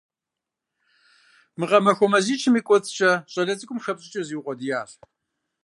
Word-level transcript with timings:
Мы 1.57 1.65
гъэмахуэ 1.69 2.07
мазищым 2.11 2.53
и 2.59 2.61
кӀуэцӀкӀэ 2.67 3.11
щӀалэ 3.31 3.53
цӀыкӀум 3.59 3.79
хэпщӀыкӀыу 3.83 4.25
зиукъуэдиящ. 4.27 4.89